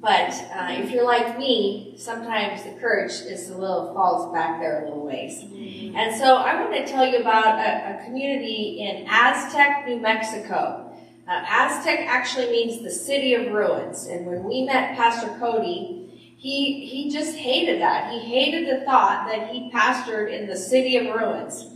[0.00, 4.82] But uh, if you're like me, sometimes the courage is a little falls back there
[4.82, 5.42] a little ways.
[5.42, 5.96] Mm-hmm.
[5.96, 10.87] And so I want to tell you about a, a community in Aztec, New Mexico.
[11.28, 14.06] Uh, Aztec actually means the city of ruins.
[14.06, 18.12] And when we met Pastor Cody, he he just hated that.
[18.12, 21.66] He hated the thought that he pastored in the city of ruins.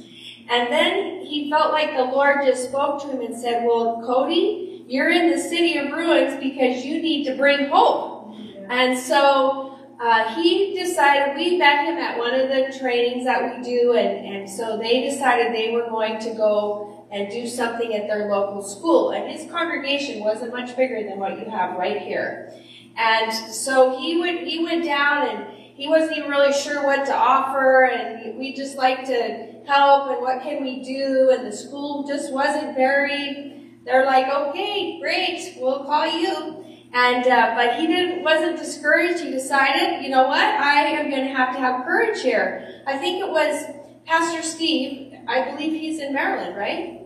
[0.48, 4.84] And then he felt like the Lord just spoke to him and said, well, Cody,
[4.88, 8.34] you're in the city of ruins because you need to bring hope.
[8.68, 13.62] And so uh, he decided, we met him at one of the trainings that we
[13.62, 18.06] do, and, and so they decided they were going to go and do something at
[18.06, 19.10] their local school.
[19.10, 22.52] And his congregation wasn't much bigger than what you have right here.
[22.96, 27.14] And so he would he went down and he wasn't even really sure what to
[27.14, 27.84] offer.
[27.84, 31.30] And we just like to help and what can we do?
[31.36, 33.48] And the school just wasn't very
[33.84, 36.64] they're like okay great we'll call you.
[36.94, 39.22] And uh, but he didn't wasn't discouraged.
[39.22, 40.42] He decided you know what?
[40.42, 42.82] I am going to have to have courage here.
[42.86, 43.64] I think it was
[44.06, 47.01] pastor steve i believe he's in maryland right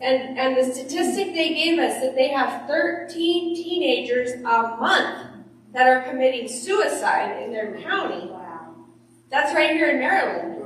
[0.00, 5.26] and, and the statistic they gave us that they have 13 teenagers a month
[5.72, 8.26] that are committing suicide in their county.
[8.26, 8.76] Wow.
[9.30, 10.58] That's right here in Maryland.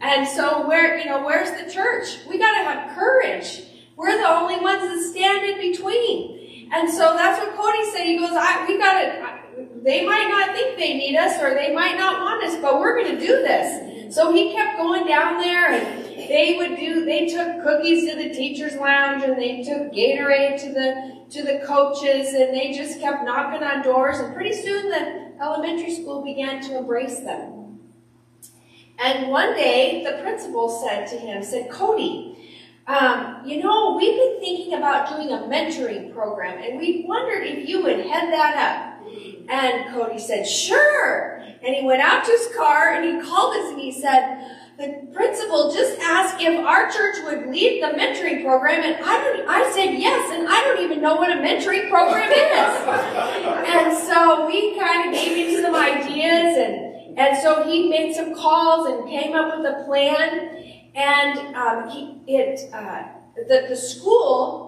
[0.00, 2.18] And so where, you know, where's the church?
[2.28, 3.62] We gotta have courage.
[3.96, 6.70] We're the only ones that stand in between.
[6.72, 8.04] And so that's what Cody said.
[8.04, 9.40] He goes, I, we gotta,
[9.82, 13.02] they might not think they need us or they might not want us, but we're
[13.02, 14.14] gonna do this.
[14.14, 18.30] So he kept going down there and they would do, they took cookies to the
[18.30, 23.24] teacher's lounge and they took Gatorade to the, to the coaches and they just kept
[23.24, 27.80] knocking on doors and pretty soon the elementary school began to embrace them.
[28.98, 32.36] And one day the principal said to him, said, Cody,
[32.86, 37.68] um, you know, we've been thinking about doing a mentoring program and we wondered if
[37.68, 38.96] you would head that up.
[39.48, 41.38] And Cody said, sure.
[41.38, 45.08] And he went out to his car and he called us and he said, the
[45.14, 49.70] principal just asked if our church would lead the mentoring program, and I don't, I
[49.72, 53.66] said yes, and I don't even know what a mentoring program is.
[53.72, 58.34] and so we kind of gave him some ideas, and, and so he made some
[58.34, 64.66] calls and came up with a plan, and um, he, it, uh, the, the school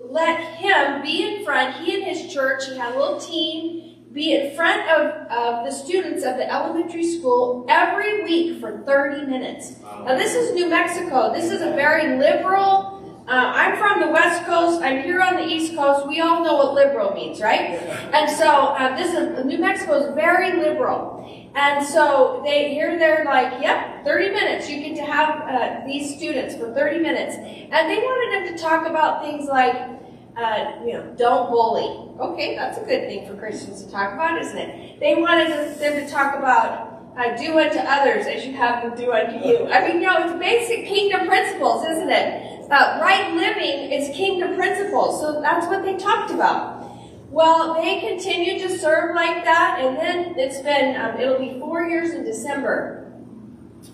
[0.00, 4.34] let him be in front, he and his church, he had a little team, be
[4.34, 9.76] in front of, of the students of the elementary school every week for 30 minutes.
[9.82, 11.32] Now, this is New Mexico.
[11.32, 13.00] This is a very liberal.
[13.26, 14.82] Uh, I'm from the West Coast.
[14.82, 16.06] I'm here on the East Coast.
[16.06, 17.80] We all know what liberal means, right?
[18.12, 21.20] And so uh, this is New Mexico is very liberal.
[21.54, 24.68] And so they here they're like, yep, 30 minutes.
[24.68, 28.62] You get to have uh, these students for 30 minutes, and they wanted them to
[28.62, 30.01] talk about things like
[30.36, 32.10] uh, you know, don't bully.
[32.20, 35.00] Okay, that's a good thing for Christians to talk about, isn't it?
[35.00, 39.12] They wanted them to talk about uh, do unto others as you have them do
[39.12, 39.66] unto you.
[39.68, 42.70] I mean, you know, it's basic kingdom principles, isn't it?
[42.70, 46.80] Uh, right living is kingdom principles, so that's what they talked about.
[47.28, 51.82] Well, they continued to serve like that, and then it's been, um, it'll be four
[51.82, 53.12] years in December.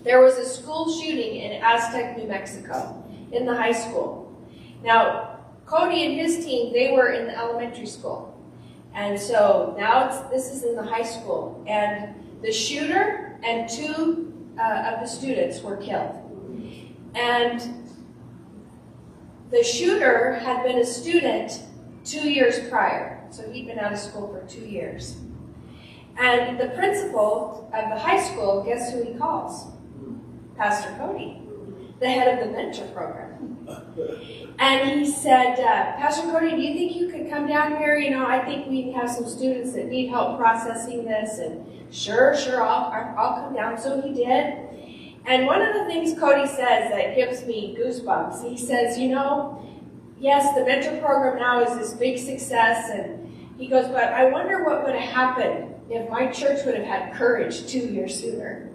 [0.03, 4.33] There was a school shooting in Aztec, New Mexico, in the high school.
[4.81, 5.28] Now,
[5.69, 8.35] Cody and his team, they were in the elementary school.
[8.95, 11.63] And so now this is in the high school.
[11.67, 16.15] And the shooter and two uh, of the students were killed.
[17.13, 17.87] And
[19.51, 21.61] the shooter had been a student
[22.03, 23.23] two years prior.
[23.29, 25.17] So he'd been out of school for two years.
[26.17, 29.67] And the principal of the high school, guess who he calls?
[30.57, 31.41] Pastor Cody,
[31.99, 34.48] the head of the mentor program.
[34.59, 37.97] And he said, uh, Pastor Cody, do you think you could come down here?
[37.97, 41.39] You know, I think we have some students that need help processing this.
[41.39, 43.77] And sure, sure, I'll, I'll come down.
[43.77, 44.57] So he did.
[45.25, 49.65] And one of the things Cody says that gives me goosebumps, he says, you know,
[50.19, 52.89] yes, the mentor program now is this big success.
[52.89, 56.85] And he goes, but I wonder what would have happened if my church would have
[56.85, 58.69] had courage two years sooner.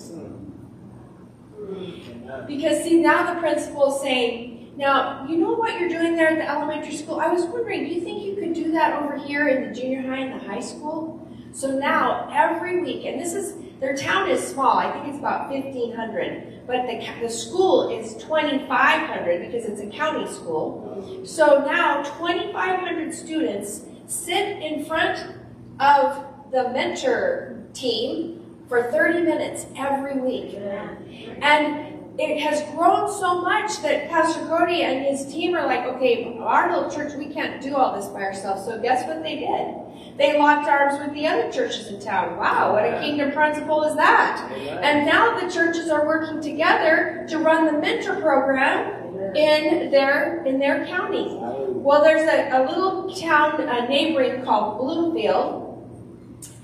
[2.47, 6.39] Because see, now the principal is saying, now, you know what you're doing there at
[6.39, 7.21] the elementary school?
[7.21, 10.03] I was wondering, do you think you could do that over here in the junior
[10.03, 11.21] high and the high school?
[11.53, 15.49] So now, every week, and this is, their town is small, I think it's about
[15.51, 21.23] 1,500, but the, the school is 2,500 because it's a county school.
[21.25, 25.37] So now, 2,500 students sit in front
[25.79, 30.55] of the mentor team for 30 minutes every week.
[30.55, 36.37] And it has grown so much that Pastor Cody and his team are like, okay,
[36.41, 38.65] our little church, we can't do all this by ourselves.
[38.65, 40.17] So guess what they did?
[40.17, 42.37] They locked arms with the other churches in town.
[42.37, 44.49] Wow, what a kingdom principle is that?
[44.53, 49.03] And now the churches are working together to run the mentor program
[49.35, 51.37] in their in their county.
[51.37, 55.63] Well, there's a, a little town neighboring called Bloomfield,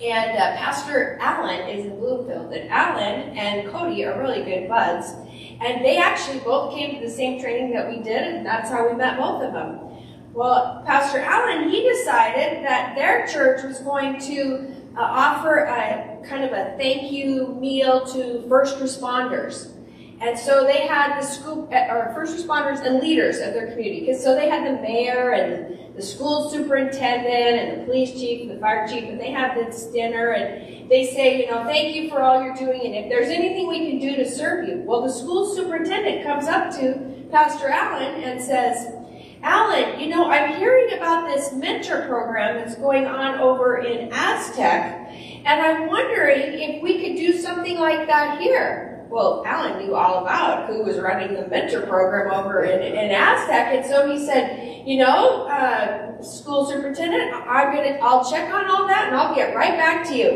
[0.00, 2.52] and uh, Pastor Allen is in Bloomfield.
[2.52, 5.12] And Allen and Cody are really good buds.
[5.60, 8.88] And they actually both came to the same training that we did, and that's how
[8.88, 9.80] we met both of them.
[10.32, 16.44] Well, Pastor Allen, he decided that their church was going to uh, offer a kind
[16.44, 19.72] of a thank you meal to first responders.
[20.20, 24.00] And so they had the school, or first responders and leaders of their community.
[24.00, 28.50] Because so they had the mayor and the school superintendent and the police chief and
[28.50, 32.08] the fire chief, and they have this dinner and they say, you know, thank you
[32.08, 34.82] for all you're doing, and if there's anything we can do to serve you.
[34.84, 38.92] Well, the school superintendent comes up to Pastor Allen and says,
[39.42, 45.08] Alan, you know, I'm hearing about this mentor program that's going on over in Aztec,
[45.46, 48.99] and I'm wondering if we could do something like that here.
[49.10, 53.74] Well, Alan knew all about who was running the mentor program over in, in Aztec,
[53.74, 58.86] and so he said, you know, uh, school superintendent, I'm gonna, I'll check on all
[58.86, 60.28] that and I'll get right back to you.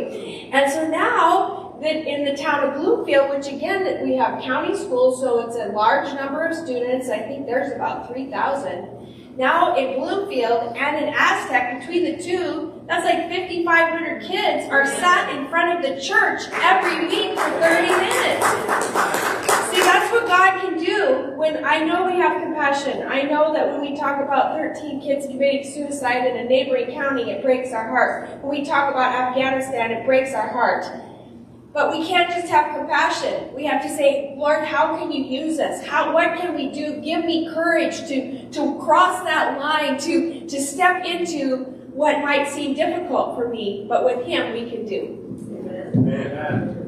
[0.53, 4.77] And so now that in the town of Bloomfield, which again, that we have county
[4.77, 7.09] schools, so it's a large number of students.
[7.09, 9.37] I think there's about 3,000.
[9.37, 15.35] Now in Bloomfield and in Aztec, between the two, that's like 5,500 kids are sat
[15.35, 18.47] in front of the church every week for 30 minutes.
[19.71, 23.07] See, that's what God can do when I know we have compassion.
[23.09, 27.31] I know that when we talk about 13 kids committing suicide in a neighboring county,
[27.31, 28.29] it breaks our heart.
[28.43, 30.85] When we talk about Afghanistan, it breaks our heart.
[31.73, 33.53] But we can't just have compassion.
[33.53, 35.85] We have to say, Lord, how can you use us?
[35.85, 37.01] How, what can we do?
[37.01, 42.75] Give me courage to, to cross that line, to, to step into what might seem
[42.75, 45.21] difficult for me, but with Him we can do.
[45.95, 46.81] Amen.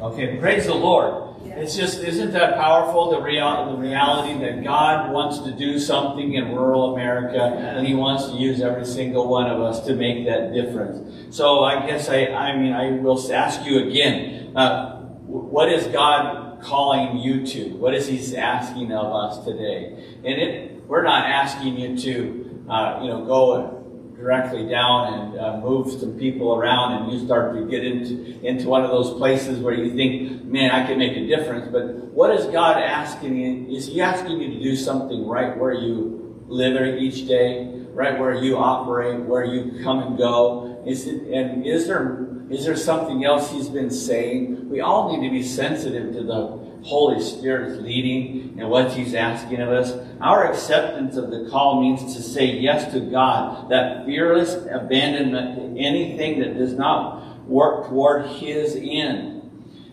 [0.00, 1.22] Okay, praise the Lord.
[1.56, 6.34] It's just, isn't that powerful, the, real, the reality that God wants to do something
[6.34, 10.26] in rural America and He wants to use every single one of us to make
[10.26, 11.36] that difference.
[11.36, 16.53] So I guess I, I mean, I will ask you again, uh, what is God
[16.64, 17.76] calling you to?
[17.76, 19.92] What is He asking of us today?
[20.24, 23.80] And it, we're not asking you to, uh, you know, go
[24.16, 28.68] directly down and uh, move some people around and you start to get into, into
[28.68, 31.68] one of those places where you think, man, I can make a difference.
[31.70, 33.76] But what is God asking you?
[33.76, 38.34] Is He asking you to do something right where you live each day, right where
[38.34, 40.82] you operate, where you come and go?
[40.86, 44.68] Is it, and is there, is there something else He's been saying?
[44.68, 49.60] We all need to be sensitive to the Holy Spirit's leading and what He's asking
[49.60, 49.94] of us.
[50.20, 55.80] Our acceptance of the call means to say yes to God, that fearless abandonment to
[55.80, 59.34] anything that does not work toward His end.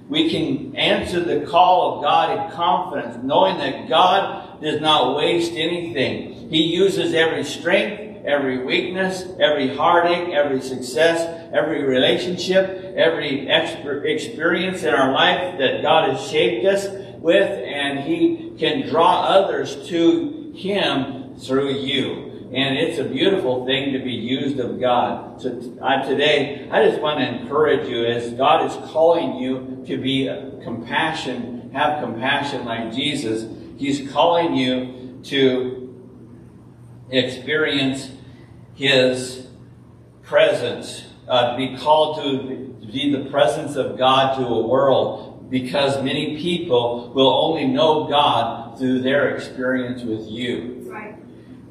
[0.09, 5.53] We can answer the call of God in confidence, knowing that God does not waste
[5.53, 6.49] anything.
[6.49, 14.93] He uses every strength, every weakness, every heartache, every success, every relationship, every experience in
[14.93, 16.87] our life that God has shaped us
[17.19, 22.49] with, and He can draw others to Him through you.
[22.53, 25.41] And it's a beautiful thing to be used of God.
[25.41, 30.25] So today, I just want to encourage you as God is calling you to be
[30.61, 33.47] compassion, have compassion like Jesus.
[33.77, 35.80] He's calling you to
[37.11, 38.11] experience
[38.75, 39.47] His
[40.23, 46.37] presence uh, be called to be the presence of God to a world because many
[46.37, 50.85] people will only know God through their experience with you.
[50.89, 51.15] Right.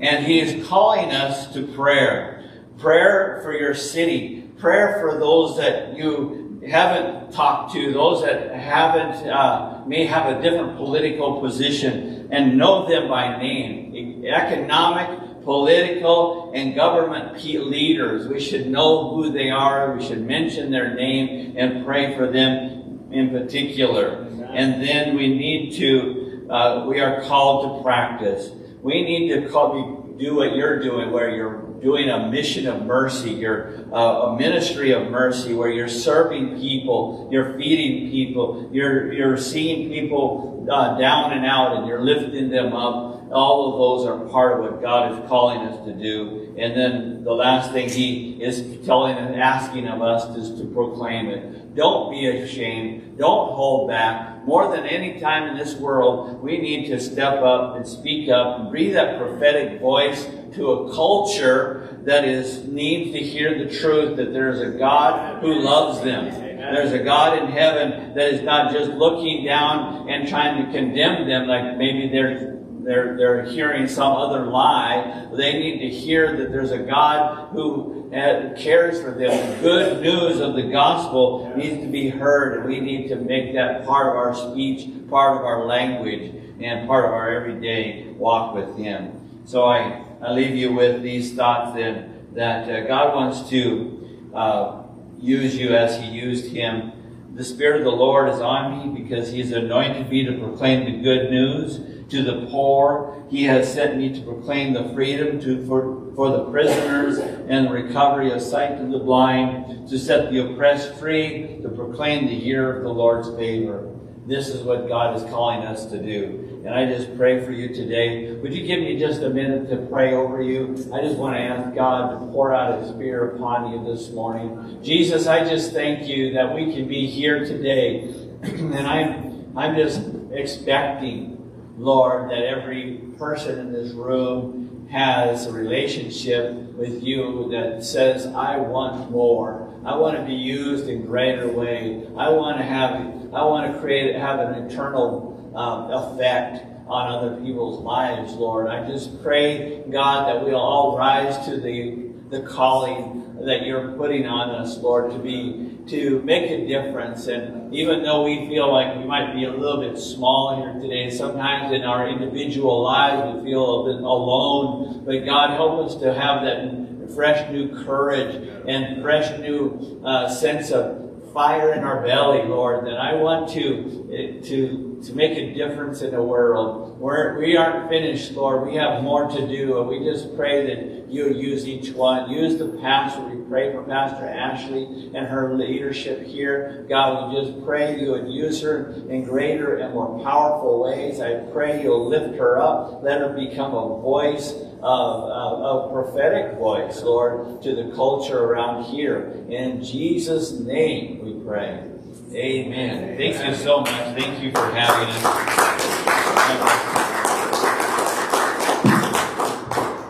[0.00, 2.44] And He is calling us to prayer.
[2.78, 4.50] Prayer for your city.
[4.58, 10.42] Prayer for those that you haven't talked to, those that haven't, uh, may have a
[10.42, 14.24] different political position and know them by name.
[14.26, 18.28] Economic political and government leaders.
[18.28, 19.96] We should know who they are.
[19.96, 24.26] We should mention their name and pray for them in particular.
[24.52, 28.50] And then we need to, uh, we are called to practice.
[28.82, 33.30] We need to call, do what you're doing, where you're doing a mission of mercy,
[33.30, 39.36] you're uh, a ministry of mercy, where you're serving people, you're feeding people, you're, you're
[39.36, 44.28] seeing people uh, down and out, and you're lifting them up all of those are
[44.30, 46.54] part of what God is calling us to do.
[46.58, 51.28] And then the last thing He is telling and asking of us is to proclaim
[51.28, 51.74] it.
[51.74, 53.18] Don't be ashamed.
[53.18, 54.44] Don't hold back.
[54.44, 58.58] More than any time in this world, we need to step up and speak up
[58.58, 60.24] and breathe that prophetic voice
[60.54, 65.42] to a culture that is needs to hear the truth that there is a God
[65.42, 66.30] who loves them.
[66.56, 71.28] There's a God in heaven that is not just looking down and trying to condemn
[71.28, 75.28] them like maybe they're they're, they're hearing some other lie.
[75.32, 79.56] They need to hear that there's a God who uh, cares for them.
[79.56, 83.54] The good news of the gospel needs to be heard, and we need to make
[83.54, 88.54] that part of our speech, part of our language, and part of our everyday walk
[88.54, 89.42] with Him.
[89.44, 92.26] So I, I leave you with these thoughts then.
[92.34, 94.82] that uh, God wants to uh,
[95.18, 96.92] use you as He used him.
[97.34, 100.84] The Spirit of the Lord is on me because He has anointed me to proclaim
[100.84, 101.80] the good news
[102.10, 103.24] to the poor.
[103.30, 107.72] He has sent me to proclaim the freedom to, for, for the prisoners and the
[107.72, 112.76] recovery of sight to the blind, to set the oppressed free, to proclaim the year
[112.76, 113.90] of the Lord's favor.
[114.26, 116.62] This is what God is calling us to do.
[116.64, 118.34] And I just pray for you today.
[118.34, 120.74] Would you give me just a minute to pray over you?
[120.92, 124.78] I just want to ask God to pour out His Spirit upon you this morning.
[124.82, 128.14] Jesus, I just thank you that we can be here today.
[128.42, 130.02] and I'm, I'm just
[130.32, 131.39] expecting,
[131.76, 138.56] Lord, that every person in this room has a relationship with you that says, I
[138.56, 139.72] want more.
[139.84, 142.06] I want to be used in greater way.
[142.16, 142.92] I want to have,
[143.32, 148.66] I want to create, have an eternal um, effect on other people's lives, Lord.
[148.68, 154.26] I just pray, God, that we'll all rise to the, the calling that you're putting
[154.26, 157.26] on us, Lord, to be, to make a difference.
[157.26, 161.10] And even though we feel like we might be a little bit small here today,
[161.10, 166.14] sometimes in our individual lives we feel a bit alone, but God, help us to
[166.14, 172.46] have that fresh new courage and fresh new uh, sense of fire in our belly,
[172.48, 176.98] Lord, that I want to, to to make a difference in the world.
[176.98, 178.66] We're, we aren't finished, Lord.
[178.66, 179.80] We have more to do.
[179.80, 182.30] And we just pray that you use each one.
[182.30, 183.22] Use the pastor.
[183.22, 186.86] We pray for Pastor Ashley and her leadership here.
[186.88, 191.20] God, we just pray you would use her in greater and more powerful ways.
[191.20, 193.02] I pray you'll lift her up.
[193.02, 194.52] Let her become a voice
[194.82, 199.44] of, a prophetic voice, Lord, to the culture around here.
[199.48, 201.84] In Jesus' name we pray.
[202.32, 203.16] Amen.
[203.16, 204.18] Thank you so much.
[204.18, 205.70] Thank you for having us.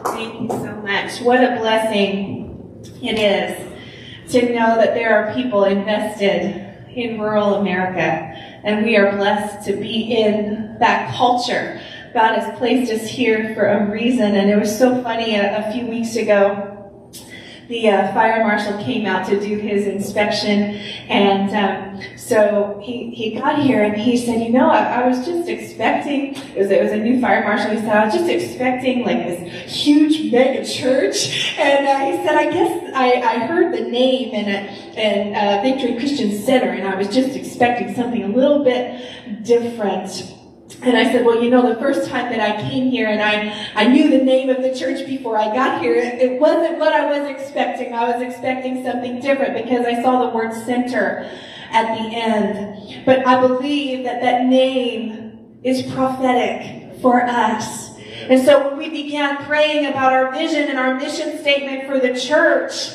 [0.04, 1.20] Thank you so much.
[1.22, 8.30] What a blessing it is to know that there are people invested in rural America
[8.64, 11.80] and we are blessed to be in that culture.
[12.12, 14.36] God has placed us here for a reason.
[14.36, 16.70] And it was so funny a, a few weeks ago
[17.70, 20.74] the uh, fire marshal came out to do his inspection,
[21.08, 25.24] and um, so he, he got here and he said, you know, I, I, was
[25.24, 28.28] just expecting, it was, it was a new fire marshal, he said, I was just
[28.28, 33.72] expecting like this huge mega church, and uh, he said, I guess I, I heard
[33.72, 38.24] the name and, uh, and uh, Victory Christian Center, and I was just expecting something
[38.24, 40.34] a little bit different.
[40.82, 43.70] And I said, well, you know, the first time that I came here and I,
[43.74, 46.92] I knew the name of the church before I got here, it, it wasn't what
[46.92, 47.92] I was expecting.
[47.92, 51.30] I was expecting something different because I saw the word center
[51.70, 53.04] at the end.
[53.04, 57.90] But I believe that that name is prophetic for us.
[58.28, 62.18] And so when we began praying about our vision and our mission statement for the
[62.18, 62.90] church,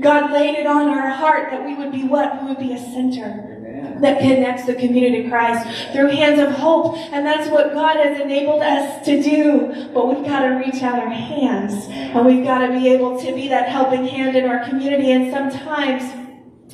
[0.00, 2.42] God laid it on our heart that we would be what?
[2.42, 3.55] We would be a center
[4.00, 6.96] that connects the community to Christ through hands of hope.
[6.96, 9.90] And that's what God has enabled us to do.
[9.92, 13.34] But we've got to reach out our hands and we've got to be able to
[13.34, 15.12] be that helping hand in our community.
[15.12, 16.02] And sometimes,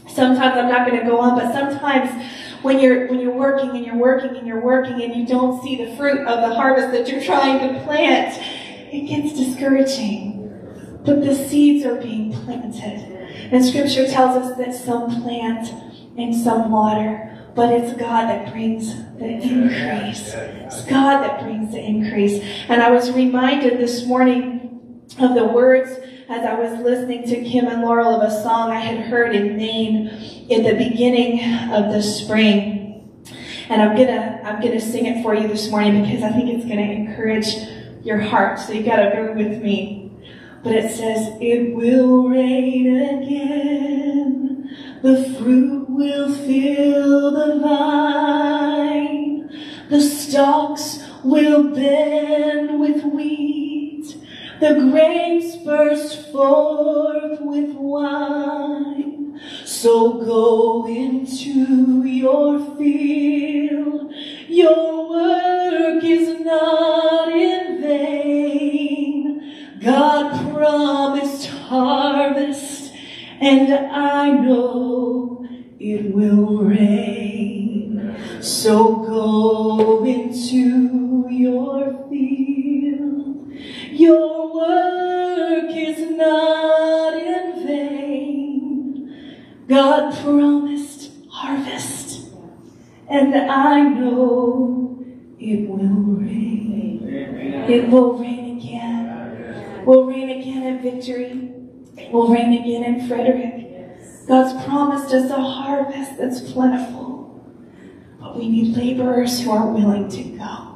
[0.08, 2.10] sometimes I'm not going to go on, but sometimes
[2.62, 5.84] when you're when you're working and you're working and you're working and you don't see
[5.84, 8.38] the fruit of the harvest that you're trying to plant,
[8.92, 10.38] it gets discouraging.
[11.04, 13.08] But the seeds are being planted.
[13.50, 15.68] And scripture tells us that some plant
[16.16, 20.32] and some water, but it's God that brings the increase.
[20.34, 22.42] It's God that brings the increase.
[22.68, 25.90] And I was reminded this morning of the words
[26.28, 29.56] as I was listening to Kim and Laurel of a song I had heard in
[29.56, 30.08] Maine
[30.48, 31.40] in the beginning
[31.72, 32.80] of the spring.
[33.68, 36.64] And I'm gonna I'm gonna sing it for you this morning because I think it's
[36.64, 37.54] gonna encourage
[38.04, 38.58] your heart.
[38.58, 40.02] So you gotta bear with me.
[40.62, 44.51] But it says, It will rain again,
[45.02, 49.50] the fruit will fill the vine.
[49.88, 54.16] The stalks will bend with wheat.
[54.60, 59.40] The grapes burst forth with wine.
[59.64, 64.12] So go into your field.
[64.48, 69.78] Your work is not in vain.
[69.80, 72.81] God promised harvest,
[73.42, 75.44] and I know
[75.80, 78.16] it will rain.
[78.40, 83.52] So go into your field.
[83.90, 89.64] Your work is not in vain.
[89.68, 92.30] God promised harvest,
[93.08, 95.04] and I know
[95.40, 97.66] it will rain.
[97.68, 99.84] It will rain again.
[99.84, 101.61] Will rain again in victory.
[102.12, 104.26] Will reign again in Frederick.
[104.28, 107.44] God's promised us a harvest that's plentiful,
[108.20, 110.68] but we need laborers who are willing to go.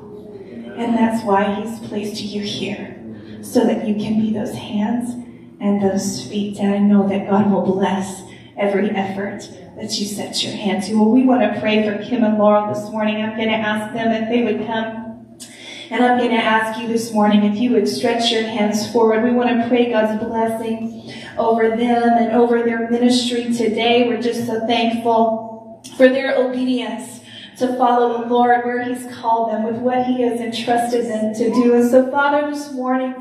[0.77, 2.97] And that's why He's placed you here,
[3.43, 5.15] so that you can be those hands
[5.61, 6.59] and those feet.
[6.59, 8.23] And I know that God will bless
[8.57, 10.95] every effort that you set your hand to.
[10.95, 13.23] Well, we want to pray for Kim and Laurel this morning.
[13.23, 15.06] I'm going to ask them if they would come.
[15.89, 19.23] And I'm going to ask you this morning if you would stretch your hands forward.
[19.23, 24.09] We want to pray God's blessing over them and over their ministry today.
[24.09, 27.16] We're just so thankful for their obedience
[27.59, 31.51] to follow the Lord where He's called them with what He has entrusted them to
[31.51, 31.75] do.
[31.75, 33.15] And so, Father, this morning,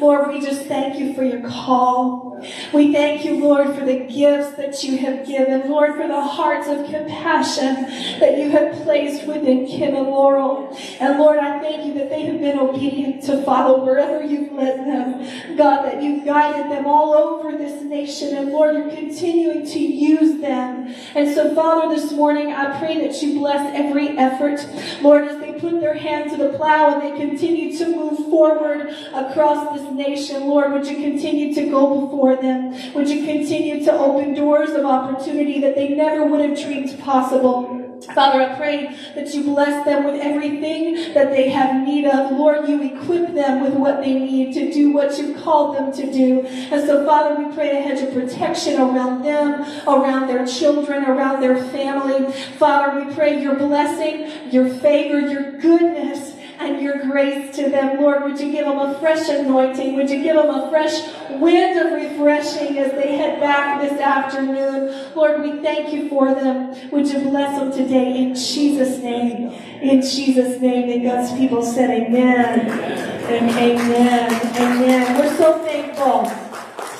[0.00, 2.24] Lord, we just thank you for your call.
[2.72, 5.70] We thank you, Lord, for the gifts that you have given.
[5.70, 7.74] Lord, for the hearts of compassion
[8.20, 10.76] that you have placed within Kim and Laurel.
[11.00, 14.80] And Lord, I thank you that they have been obedient to follow wherever you've led
[14.80, 15.56] them.
[15.56, 18.36] God, that you've guided them all over this nation.
[18.36, 20.94] And Lord, you're continuing to use them.
[21.14, 24.66] And so, Father, this morning, I pray that you bless every effort.
[25.02, 28.94] Lord, as they put their hand to the plow and they continue to move forward
[29.14, 32.72] across this nation, Lord, would you continue to go before them?
[32.94, 37.83] Would you continue to open doors of opportunity that they never would have dreamed possible?
[38.06, 42.32] Father, I pray that you bless them with everything that they have need of.
[42.32, 46.12] Lord, you equip them with what they need to do what you've called them to
[46.12, 46.40] do.
[46.46, 51.40] And so, Father, we pray a hedge of protection around them, around their children, around
[51.40, 52.32] their family.
[52.58, 56.33] Father, we pray your blessing, your favor, your goodness
[56.64, 58.00] and your grace to them.
[58.00, 59.96] Lord, would you give them a fresh anointing?
[59.96, 65.12] Would you give them a fresh wind of refreshing as they head back this afternoon?
[65.14, 66.74] Lord, we thank you for them.
[66.90, 69.50] Would you bless them today in Jesus' name?
[69.82, 74.32] In Jesus' name, and God's people said amen and amen.
[74.56, 75.18] Amen.
[75.18, 76.43] We're so thankful.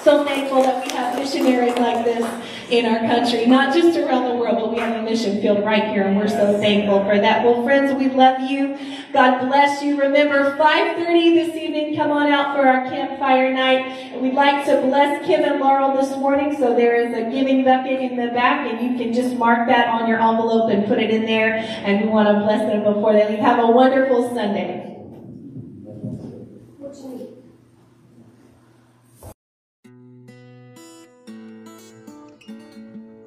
[0.05, 2.23] So thankful that we have missionaries like this
[2.71, 5.85] in our country, not just around the world, but we have a mission field right
[5.85, 7.43] here, and we're so thankful for that.
[7.43, 8.77] Well, friends, we love you.
[9.15, 9.99] God bless you.
[9.99, 14.21] Remember, 5.30 this evening, come on out for our campfire night.
[14.21, 17.99] We'd like to bless Kim and Laurel this morning, so there is a giving bucket
[18.01, 21.09] in the back, and you can just mark that on your envelope and put it
[21.09, 23.39] in there, and we want to bless them before they leave.
[23.39, 24.94] Have a wonderful Sunday.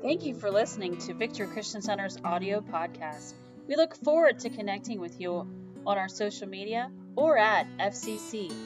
[0.08, 3.34] Thank you for listening to Victory Christian Center's audio podcast.
[3.68, 5.46] We look forward to connecting with you
[5.86, 8.58] on our social media or at vccfmd.com.